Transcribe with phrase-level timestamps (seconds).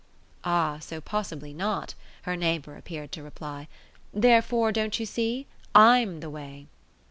[0.43, 1.93] "Ah so possibly not,"
[2.23, 3.67] her neighbour appeared to reply;
[4.11, 5.45] "therefore, don't you see?
[5.75, 6.65] I'M the way."